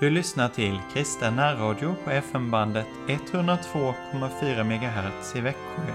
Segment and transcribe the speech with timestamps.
[0.00, 5.92] Du lyssnar till kristen närradio på FM-bandet 102,4 MHz i Växjö.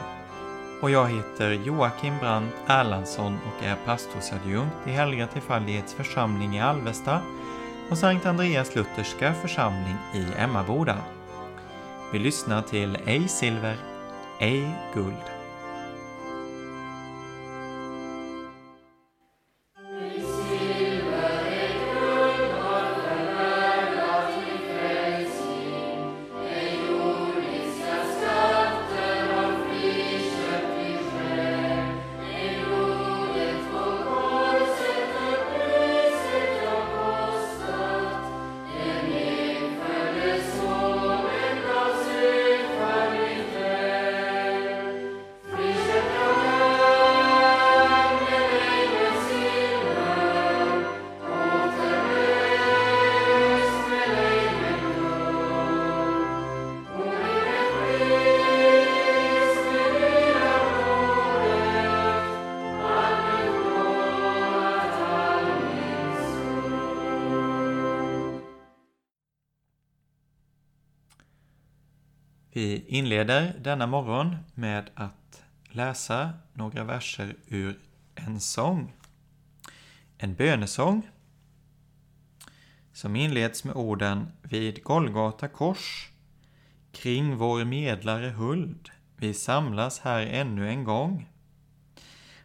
[0.81, 7.19] Och jag heter Joakim Brandt Erlandsson och är pastorsadjunkt i Helga Trefaldighets församling i Alvesta
[7.89, 10.97] och Sankt Andreas Lutherska församling i Emmaboda.
[12.13, 13.77] Vi lyssnar till Ej silver,
[14.39, 15.34] ej guld.
[72.97, 77.79] Inleder denna morgon med att läsa några verser ur
[78.15, 78.93] en sång.
[80.17, 81.09] En bönesång
[82.93, 86.09] som inleds med orden Vid Golgata kors
[86.91, 91.29] Kring vår medlare huld Vi samlas här ännu en gång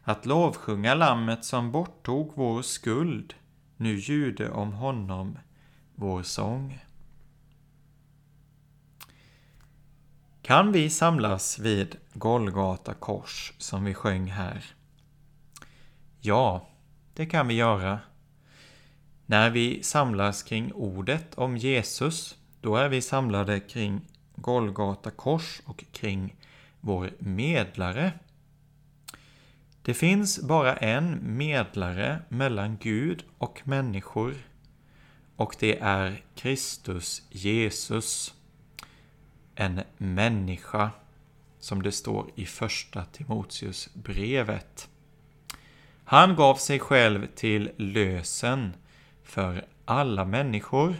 [0.02, 3.34] Att lovsjunga lammet som borttog vår skuld
[3.76, 5.38] Nu ljude om honom
[5.94, 6.78] vår sång.
[10.50, 14.64] Kan vi samlas vid Golgata kors som vi sjöng här?
[16.20, 16.68] Ja,
[17.14, 18.00] det kan vi göra.
[19.26, 24.00] När vi samlas kring ordet om Jesus, då är vi samlade kring
[24.34, 26.36] Golgata kors och kring
[26.80, 28.12] vår medlare.
[29.82, 34.34] Det finns bara en medlare mellan Gud och människor
[35.36, 38.34] och det är Kristus Jesus
[39.60, 40.90] en människa,
[41.58, 44.88] som det står i första Timoteus brevet.
[46.04, 48.74] Han gav sig själv till lösen
[49.24, 50.94] för alla människor.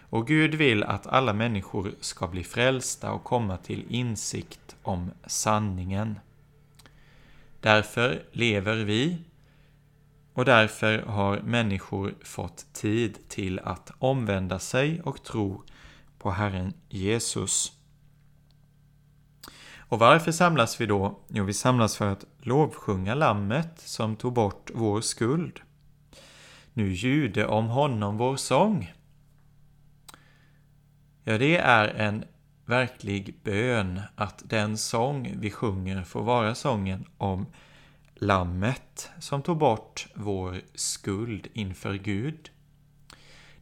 [0.00, 6.18] Och Gud vill att alla människor ska bli frälsta och komma till insikt om sanningen.
[7.60, 9.18] Därför lever vi
[10.32, 15.62] och därför har människor fått tid till att omvända sig och tro
[16.24, 17.72] på Herren Jesus.
[19.78, 21.20] Och varför samlas vi då?
[21.28, 25.60] Jo, vi samlas för att lovsjunga Lammet som tog bort vår skuld.
[26.72, 28.92] Nu ljude om honom vår sång.
[31.24, 32.24] Ja, det är en
[32.64, 37.46] verklig bön att den sång vi sjunger får vara sången om
[38.14, 42.50] Lammet som tog bort vår skuld inför Gud.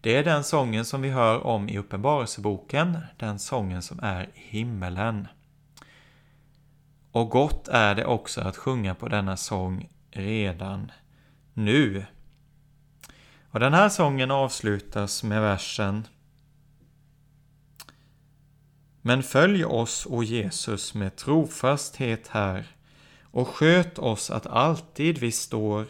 [0.03, 4.41] Det är den sången som vi hör om i Uppenbarelseboken, den sången som är i
[4.41, 5.29] himmelen.
[7.13, 10.93] Och gott är det också att sjunga på denna sång redan
[11.53, 12.05] nu.
[13.51, 16.07] Och den här sången avslutas med versen
[19.03, 22.67] Men följ oss, o Jesus, med trofasthet här
[23.23, 25.87] och sköt oss att alltid vi står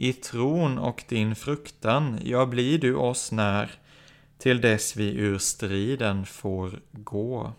[0.00, 3.70] i tron och din fruktan, ja, blir du oss när,
[4.38, 7.52] till dess vi ur striden får gå.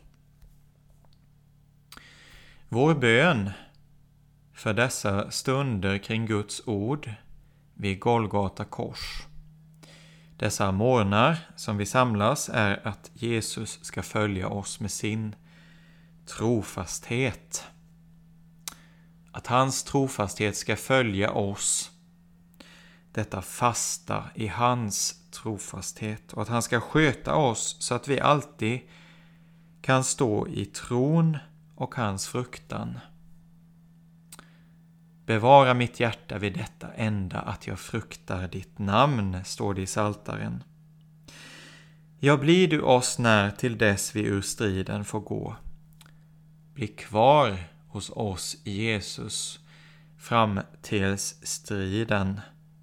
[2.69, 3.49] Vår bön
[4.53, 7.13] för dessa stunder kring Guds ord
[7.73, 9.23] vid Golgata kors.
[10.37, 15.35] Dessa morgnar som vi samlas är att Jesus ska följa oss med sin
[16.25, 17.63] trofasthet.
[19.31, 21.91] Att hans trofasthet ska följa oss
[23.11, 28.79] detta fasta i hans trofasthet och att han ska sköta oss så att vi alltid
[29.81, 31.37] kan stå i tron
[31.75, 32.99] och hans fruktan.
[35.25, 40.63] Bevara mitt hjärta vid detta enda att jag fruktar ditt namn, står det i Saltaren.
[42.19, 45.55] Ja, blir du oss när till dess vi ur striden får gå.
[46.73, 47.57] Bli kvar
[47.87, 49.59] hos oss, Jesus,
[50.17, 52.41] fram tills striden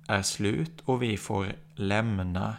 [0.09, 2.57] är slut och vi får lämna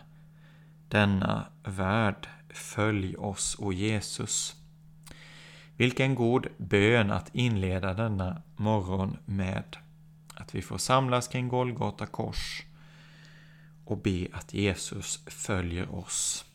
[0.87, 2.27] denna värld.
[2.49, 4.55] Följ oss, o Jesus.
[5.75, 9.77] Vilken god bön att inleda denna morgon med.
[10.35, 12.63] Att vi får samlas kring Golgata kors
[13.85, 16.45] och be att Jesus följer oss.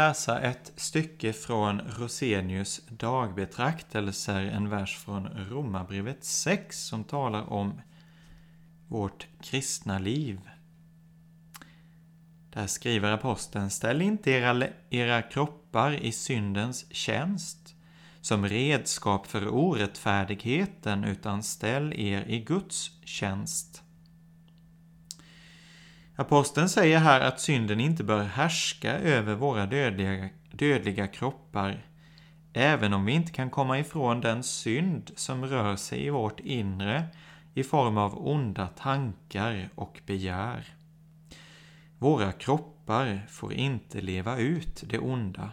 [0.00, 7.80] Läsa ett stycke från Rosenius dagbetraktelser, en vers från Romarbrevet 6 som talar om
[8.88, 10.40] vårt kristna liv.
[12.50, 17.74] Där skriver aposteln, ställ inte era, era kroppar i syndens tjänst
[18.20, 23.82] som redskap för orättfärdigheten, utan ställ er i Guds tjänst.
[26.20, 31.86] Aposteln säger här att synden inte bör härska över våra dödliga, dödliga kroppar,
[32.52, 37.04] även om vi inte kan komma ifrån den synd som rör sig i vårt inre
[37.54, 40.64] i form av onda tankar och begär.
[41.98, 45.50] Våra kroppar får inte leva ut det onda.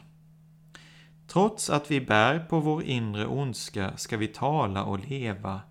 [1.27, 5.61] Trots att vi bär på vår inre ondska ska vi tala och leva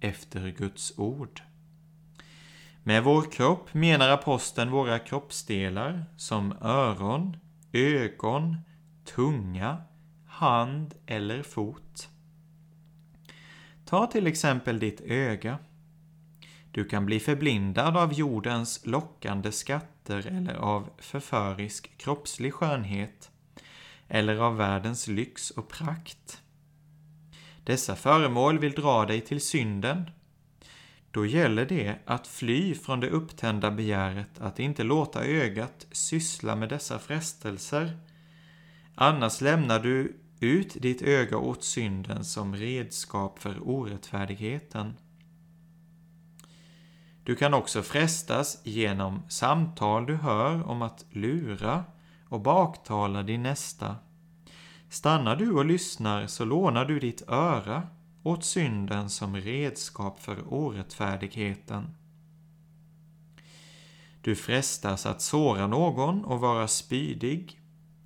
[0.00, 1.42] efter Guds ord.
[2.86, 7.36] Med vår kropp menar aposteln våra kroppsdelar som öron,
[7.72, 8.56] ögon,
[9.04, 9.82] tunga,
[10.26, 12.08] hand eller fot.
[13.84, 15.58] Ta till exempel ditt öga.
[16.70, 23.30] Du kan bli förblindad av jordens lockande skatter eller av förförisk kroppslig skönhet
[24.08, 26.42] eller av världens lyx och prakt.
[27.64, 30.10] Dessa föremål vill dra dig till synden.
[31.16, 36.68] Då gäller det att fly från det upptända begäret, att inte låta ögat syssla med
[36.68, 37.98] dessa frestelser.
[38.94, 44.96] Annars lämnar du ut ditt öga åt synden som redskap för orättfärdigheten.
[47.24, 51.84] Du kan också frestas genom samtal du hör om att lura
[52.28, 53.96] och baktala din nästa.
[54.90, 57.82] Stannar du och lyssnar så lånar du ditt öra
[58.26, 61.94] åt synden som redskap för orättfärdigheten.
[64.20, 67.60] Du frestas att såra någon och vara spydig,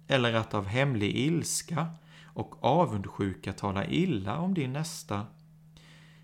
[0.08, 1.86] eller att av hemlig ilska
[2.24, 5.26] och avundsjuka tala illa om din nästa.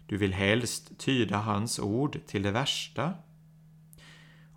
[0.07, 3.15] Du vill helst tyda hans ord till det värsta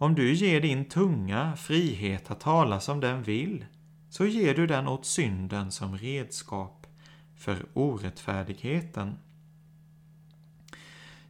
[0.01, 3.65] om du ger din tunga frihet att tala som den vill,
[4.09, 6.87] så ger du den åt synden som redskap
[7.35, 9.17] för orättfärdigheten.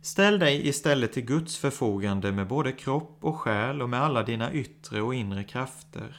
[0.02, 4.54] Ställ dig istället till Guds förfogande med både kropp och själ och med alla dina
[4.54, 6.16] yttre och inre krafter.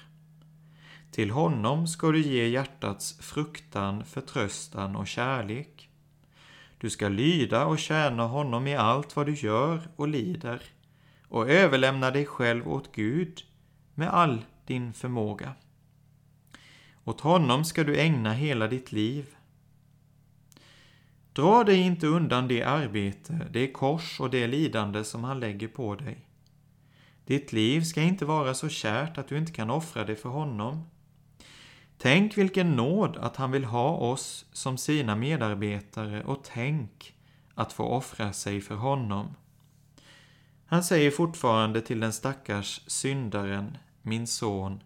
[1.11, 5.91] Till honom ska du ge hjärtats fruktan, förtröstan och kärlek.
[6.79, 10.63] Du ska lyda och tjäna honom i allt vad du gör och lider
[11.29, 13.43] och överlämna dig själv åt Gud
[13.95, 15.53] med all din förmåga.
[17.05, 19.27] Åt honom ska du ägna hela ditt liv.
[21.33, 25.95] Dra dig inte undan det arbete, det kors och det lidande som han lägger på
[25.95, 26.27] dig.
[27.25, 30.87] Ditt liv ska inte vara så kärt att du inte kan offra det för honom.
[31.99, 37.15] Tänk vilken nåd att han vill ha oss som sina medarbetare och tänk
[37.55, 39.37] att få offra sig för honom.
[40.67, 44.83] Han säger fortfarande till den stackars syndaren, min son,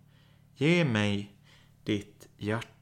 [0.57, 1.33] ge mig
[1.85, 2.74] ditt hjärta.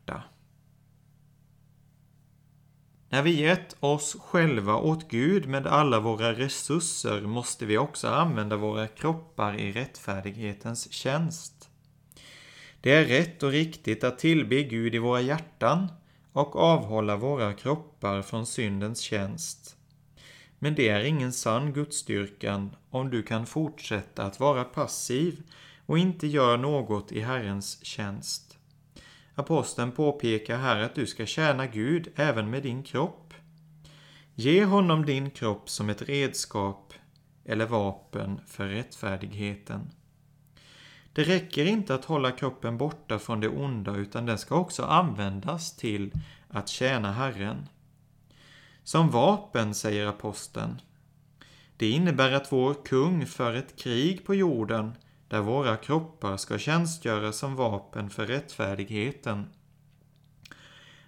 [3.12, 8.56] När vi gett oss själva åt Gud med alla våra resurser måste vi också använda
[8.56, 11.68] våra kroppar i rättfärdighetens tjänst.
[12.80, 15.88] Det är rätt och riktigt att tillbe Gud i våra hjärtan
[16.32, 19.76] och avhålla våra kroppar från syndens tjänst.
[20.58, 25.42] Men det är ingen sann gudstyrkan om du kan fortsätta att vara passiv
[25.86, 28.51] och inte gör något i Herrens tjänst.
[29.42, 33.34] Aposteln påpekar här att du ska tjäna Gud även med din kropp.
[34.34, 36.92] Ge honom din kropp som ett redskap
[37.44, 39.90] eller vapen för rättfärdigheten.
[41.12, 45.76] Det räcker inte att hålla kroppen borta från det onda utan den ska också användas
[45.76, 46.12] till
[46.48, 47.68] att tjäna Herren.
[48.84, 50.80] Som vapen, säger aposteln.
[51.76, 54.92] Det innebär att vår kung för ett krig på jorden
[55.32, 59.46] där våra kroppar ska tjänstgöra som vapen för rättfärdigheten.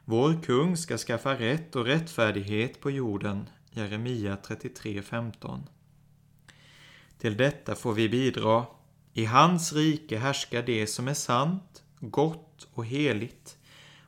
[0.04, 5.60] Vår kung ska skaffa rätt och rättfärdighet på jorden, Jeremia 33.15.
[7.18, 8.66] Till detta får vi bidra.
[9.12, 13.58] I hans rike härskar det som är sant, gott och heligt,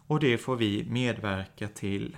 [0.06, 2.16] och det får vi medverka till.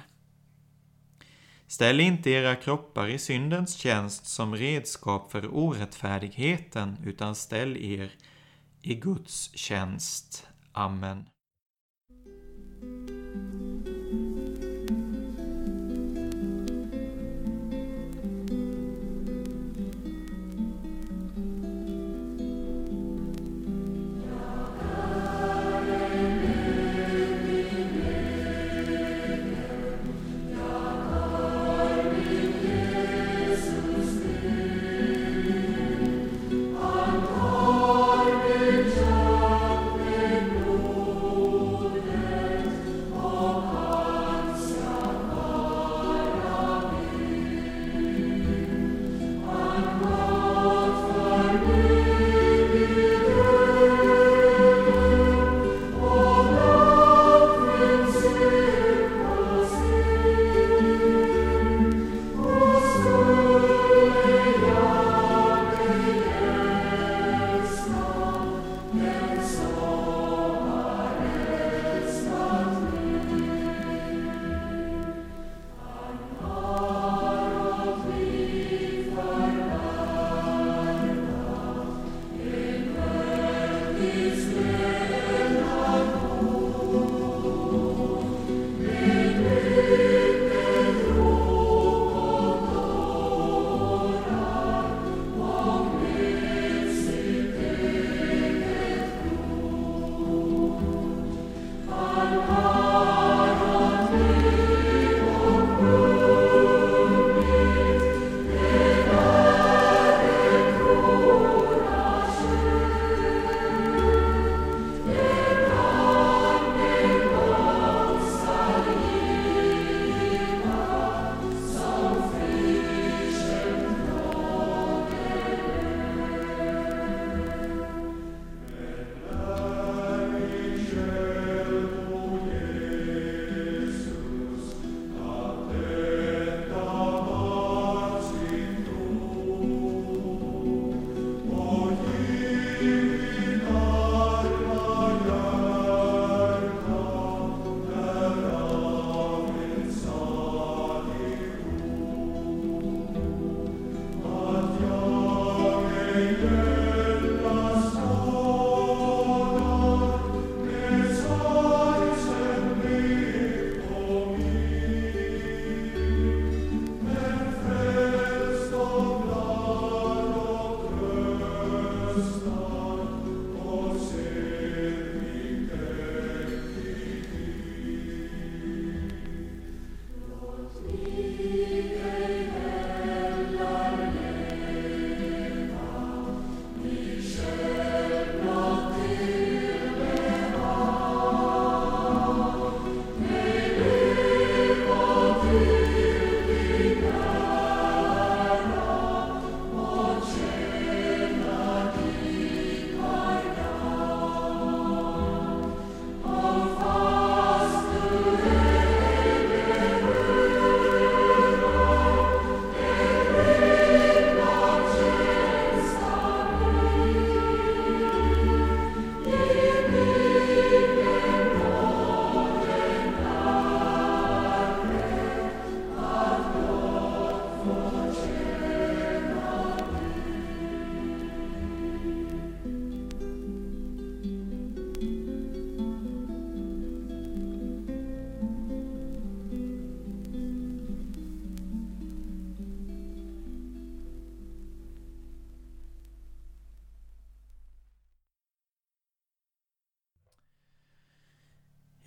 [1.68, 8.12] Ställ inte era kroppar i syndens tjänst som redskap för orättfärdigheten, utan ställ er
[8.82, 10.46] i Guds tjänst.
[10.72, 11.24] Amen.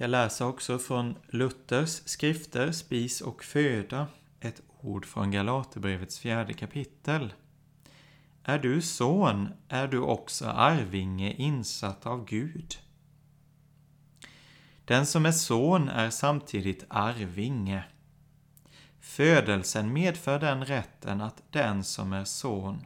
[0.02, 4.08] Jag läser också från Luthers skrifter Spis och föda,
[4.40, 7.34] ett ord från Galaterbrevets fjärde kapitel.
[8.44, 12.76] Är du son är du också arvinge insatt av Gud.
[14.86, 17.84] Den som är son är samtidigt arvinge.
[19.00, 22.86] Födelsen medför den rätten att den som är son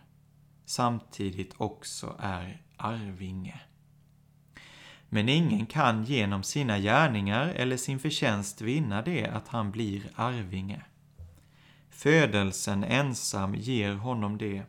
[0.66, 3.62] samtidigt också är arvinge.
[5.16, 10.82] Men ingen kan genom sina gärningar eller sin förtjänst vinna det att han blir arvinge.
[11.90, 14.64] Födelsen ensam ger honom det.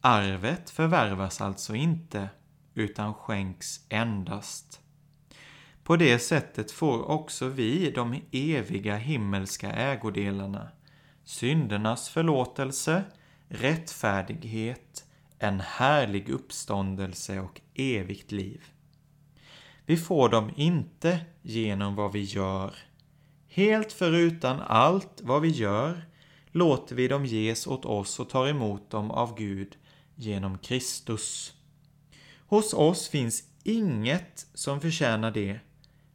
[0.00, 2.28] Arvet förvärvas alltså inte,
[2.74, 4.80] utan skänks endast.
[5.84, 10.68] På det sättet får också vi de eviga himmelska ägodelarna,
[11.24, 13.04] syndernas förlåtelse,
[13.48, 15.04] rättfärdighet,
[15.42, 18.64] en härlig uppståndelse och evigt liv.
[19.86, 22.74] Vi får dem inte genom vad vi gör.
[23.48, 26.04] Helt förutan allt vad vi gör
[26.50, 29.76] låter vi dem ges åt oss och tar emot dem av Gud
[30.14, 31.54] genom Kristus.
[32.46, 35.60] Hos oss finns inget som förtjänar det,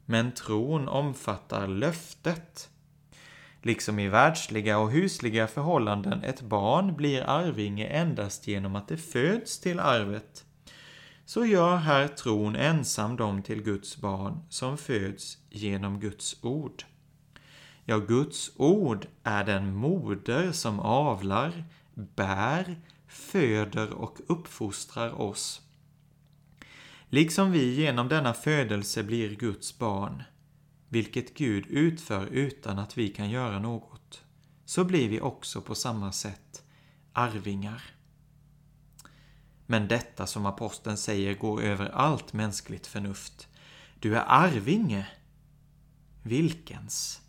[0.05, 2.70] men tron omfattar löftet.
[3.65, 9.60] Liksom i världsliga och husliga förhållanden ett barn blir arvinge endast genom att det föds
[9.60, 10.45] till arvet,
[11.25, 16.84] så gör här tron ensam dem till Guds barn som föds genom Guds ord.
[17.86, 22.75] Ja, Guds ord är den moder som avlar, bär,
[23.08, 25.62] föder och uppfostrar oss.
[27.10, 30.23] Liksom vi genom denna födelse blir Guds barn,
[30.95, 34.23] vilket Gud utför utan att vi kan göra något,
[34.65, 36.63] så blir vi också på samma sätt
[37.13, 37.84] arvingar.
[39.65, 43.47] Men detta som aposteln säger går över allt mänskligt förnuft.
[43.99, 45.08] Du är arvinge.
[46.23, 47.21] Vilkens?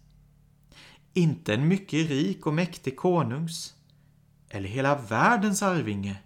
[1.13, 3.75] Inte en mycket rik och mäktig konungs,
[4.49, 6.17] eller hela världens arvinge,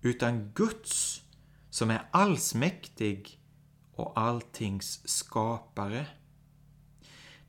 [0.00, 1.22] utan Guds,
[1.70, 3.40] som är allsmäktig
[3.94, 6.06] och alltings skapare.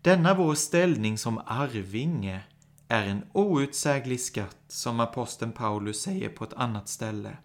[0.03, 2.41] Denna vår ställning som arvinge
[2.87, 7.37] är en outsäglig skatt, som aposteln Paulus säger på ett annat ställe.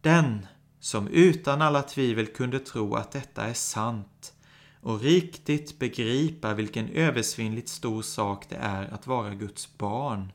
[0.00, 0.46] Den
[0.80, 4.32] som utan alla tvivel kunde tro att detta är sant
[4.80, 10.32] och riktigt begripa vilken översvinnligt stor sak det är att vara Guds barn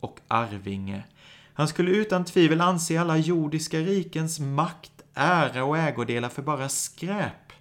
[0.00, 1.04] och arvinge.
[1.52, 7.52] Han skulle utan tvivel anse alla jordiska rikens makt, ära och ägodelar för bara skräp.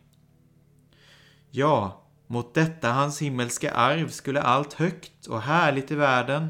[1.51, 2.02] Ja,
[2.33, 6.49] mot detta hans himmelska arv skulle allt högt och härligt i världen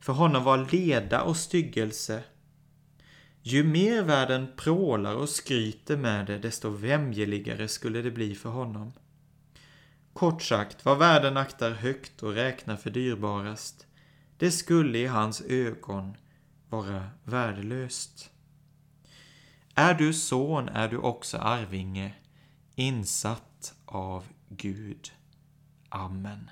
[0.00, 2.22] för honom var leda och styggelse.
[3.42, 8.92] Ju mer världen prålar och skryter med det, desto vämjeligare skulle det bli för honom.
[10.12, 13.86] Kort sagt, vad världen aktar högt och räknar för dyrbarast,
[14.36, 16.16] det skulle i hans ögon
[16.68, 18.30] vara värdelöst.
[19.74, 22.14] Är du son är du också arvinge,
[22.74, 24.24] insatt av
[24.56, 25.10] Gud.
[25.92, 26.50] Amen.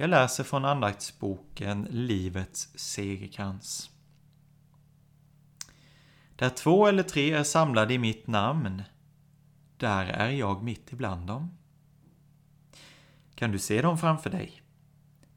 [0.00, 3.90] Jag läser från andaktsboken Livets segerkrans.
[6.36, 8.82] Där två eller tre är samlade i mitt namn,
[9.76, 11.58] där är jag mitt ibland dem.
[13.34, 14.62] Kan du se dem framför dig?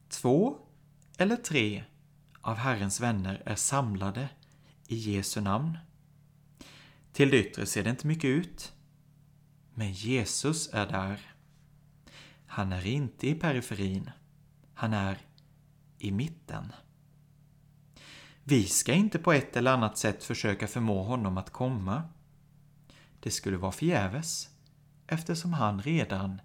[0.09, 0.57] Två
[1.17, 1.83] eller tre
[2.41, 4.29] av Herrens vänner är samlade
[4.87, 5.77] i Jesu namn.
[7.13, 8.73] Till det yttre ser det inte mycket ut,
[9.73, 11.19] men Jesus är där.
[12.45, 14.11] Han är inte i periferin,
[14.73, 15.17] han är
[15.97, 16.73] i mitten.
[18.43, 22.03] Vi ska inte på ett eller annat sätt försöka förmå honom att komma.
[23.19, 24.49] Det skulle vara förgäves,
[25.07, 26.41] eftersom han redan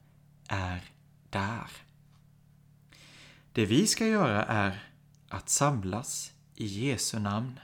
[0.49, 0.85] är
[1.31, 1.71] där.
[3.53, 4.93] Det vi ska göra är
[5.29, 7.61] att samlas i Jesu namn.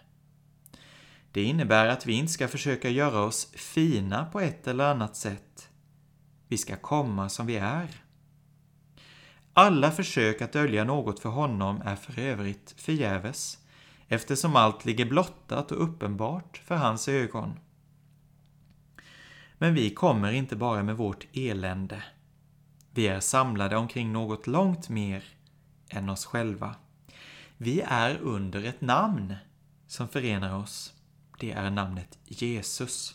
[1.33, 5.69] Det innebär att vi inte ska försöka göra oss fina på ett eller annat sätt.
[6.49, 8.04] Vi ska komma som vi är.
[9.57, 13.59] Alla försök att dölja något för honom är för övrigt förgäves,
[14.09, 17.59] eftersom allt ligger blottat och uppenbart för hans ögon.
[19.59, 22.03] Men vi kommer inte bara med vårt elände.
[22.91, 25.25] Vi är samlade omkring något långt mer
[25.89, 26.75] än oss själva.
[27.57, 29.35] Vi är under ett namn
[29.87, 30.93] som förenar oss.
[31.41, 33.15] Det är namnet Jesus.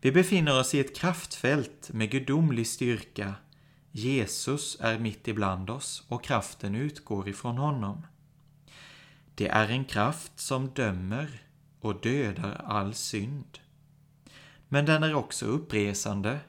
[0.00, 3.34] Vi befinner oss i ett kraftfält med gudomlig styrka.
[3.92, 8.06] Jesus är mitt ibland oss och kraften utgår ifrån honom.
[9.34, 11.42] Det är en kraft som dömer
[11.80, 13.58] och dödar all synd.
[14.68, 16.40] Men den är också uppresande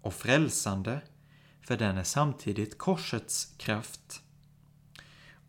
[0.00, 1.00] och frälsande,
[1.60, 4.22] för den är samtidigt korsets kraft.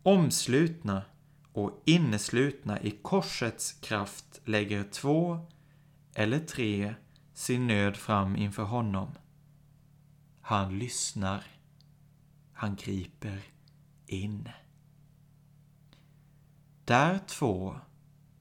[0.02, 1.02] Omslutna
[1.52, 5.46] och inneslutna i korsets kraft lägger två
[6.14, 6.94] eller tre
[7.34, 9.08] sin nöd fram inför honom.
[10.42, 11.44] Han lyssnar.
[12.52, 13.42] Han griper
[14.06, 14.48] in.
[16.84, 17.76] Där två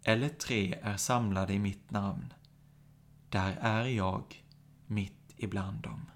[0.04, 2.34] eller tre är samlade i mitt namn,
[3.30, 4.46] där är jag
[4.86, 6.12] mitt ibland dem.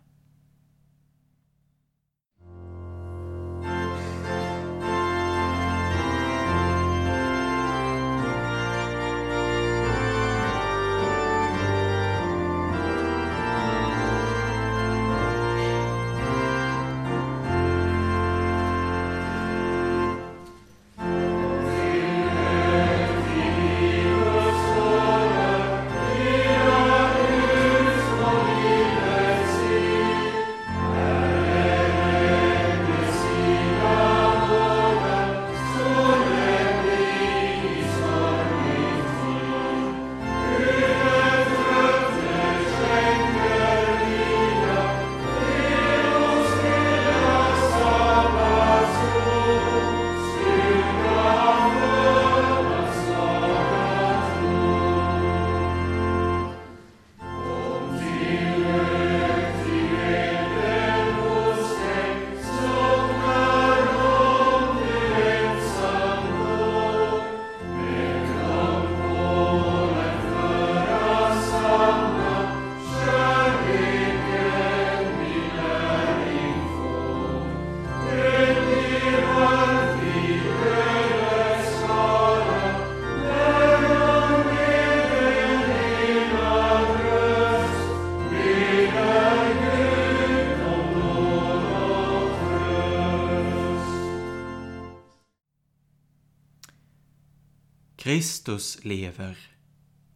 [98.15, 99.37] Kristus lever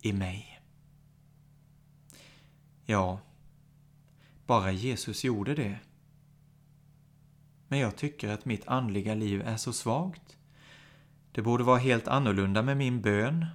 [0.01, 0.61] i mig.
[2.85, 3.19] Ja,
[4.45, 5.79] bara Jesus gjorde det.
[7.67, 10.37] Men jag tycker att mitt andliga liv är så svagt.
[11.31, 13.45] Det borde vara helt annorlunda med min bön,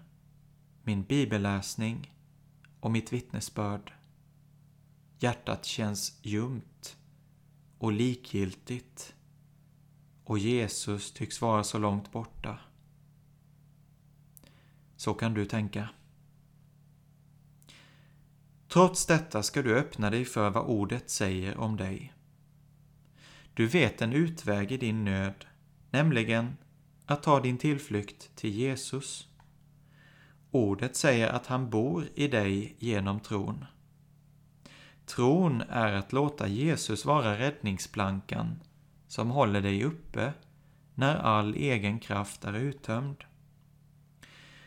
[0.83, 2.14] min bibelläsning
[2.80, 3.92] och mitt vittnesbörd.
[5.18, 6.96] Hjärtat känns ljumt
[7.78, 9.14] och likgiltigt
[10.24, 12.59] och Jesus tycks vara så långt borta.
[15.05, 15.88] Så kan du tänka.
[18.69, 22.12] Trots detta ska du öppna dig för vad ordet säger om dig.
[23.55, 25.47] Du vet en utväg i din nöd,
[25.90, 26.57] nämligen
[27.07, 29.29] att ta din tillflykt till Jesus.
[30.51, 33.64] Ordet säger att han bor i dig genom tron.
[35.07, 38.61] Tron är att låta Jesus vara räddningsplankan
[39.09, 40.33] som håller dig uppe
[40.95, 43.25] när all egen kraft är uttömd.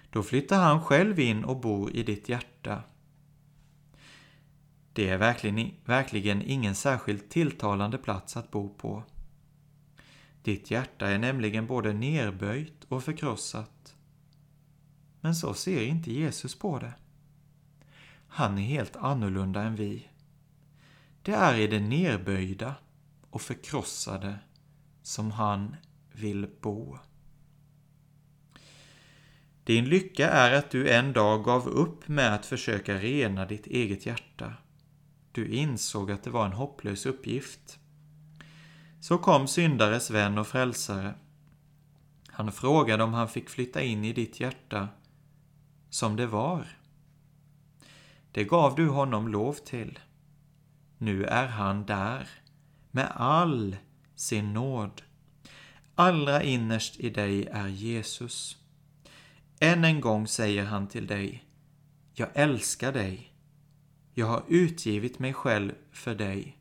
[0.09, 2.83] Då flyttar han själv in och bor i ditt hjärta.
[4.93, 9.03] Det är verkligen, verkligen ingen särskilt tilltalande plats att bo på.
[10.43, 13.95] Ditt hjärta är nämligen både nerböjt och förkrossat.
[15.21, 16.93] Men så ser inte Jesus på det.
[18.27, 20.07] Han är helt annorlunda än vi.
[21.21, 22.75] Det är i det nerböjda
[23.29, 24.39] och förkrossade
[25.01, 25.75] som han
[26.11, 26.97] vill bo.
[29.67, 34.05] Din lycka är att du en dag gav upp med att försöka rena ditt eget
[34.05, 34.53] hjärta.
[35.31, 37.79] Du insåg att det var en hopplös uppgift.
[38.99, 41.13] Så kom syndares vän och frälsare.
[42.27, 44.87] Han frågade om han fick flytta in i ditt hjärta
[45.89, 46.67] som det var.
[48.31, 49.99] Det gav du honom lov till.
[50.97, 52.29] Nu är han där
[52.91, 53.75] med all
[54.15, 55.01] sin nåd.
[55.95, 58.57] Allra innerst i dig är Jesus.
[59.59, 61.45] Än en gång säger han till dig,
[62.13, 63.33] jag älskar dig.
[64.13, 66.57] Jag har utgivit mig själv för dig.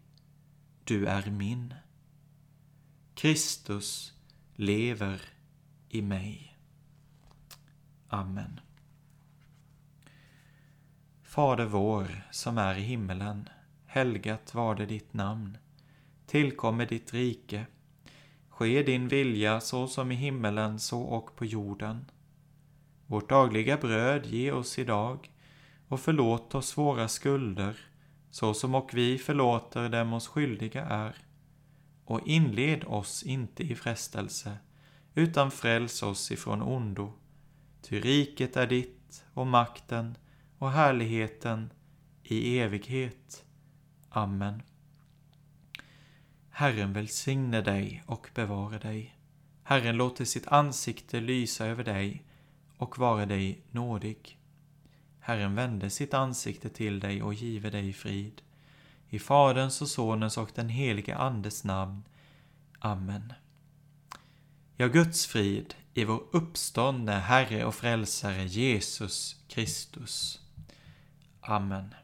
[0.84, 1.74] Du är min.
[3.14, 4.12] Kristus
[4.54, 5.20] lever
[5.88, 6.58] i mig.
[8.08, 8.60] Amen.
[11.22, 13.48] Fader vår som är i himmelen.
[13.86, 15.58] Helgat var det ditt namn.
[16.26, 17.66] Tillkommer ditt rike.
[18.48, 22.04] Ske din vilja så som i himmelen så och på jorden.
[23.06, 25.30] Vårt dagliga bröd ge oss idag
[25.88, 27.76] och förlåt oss våra skulder
[28.30, 31.16] så som och vi förlåter dem oss skyldiga är.
[32.04, 34.58] Och inled oss inte i frestelse
[35.14, 37.12] utan fräls oss ifrån ondo.
[37.82, 40.16] Ty riket är ditt och makten
[40.58, 41.72] och härligheten
[42.22, 43.44] i evighet.
[44.08, 44.62] Amen.
[46.50, 49.16] Herren välsigne dig och bevara dig.
[49.62, 52.25] Herren låter sitt ansikte lysa över dig
[52.76, 54.38] och vare dig nådig.
[55.20, 58.42] Herren vände sitt ansikte till dig och give dig frid.
[59.08, 62.02] I Faderns och Sonens och den helige Andes namn.
[62.78, 63.32] Amen.
[64.76, 70.40] Ja, Guds frid i vår uppståndne Herre och Frälsare Jesus Kristus.
[71.40, 71.94] Amen.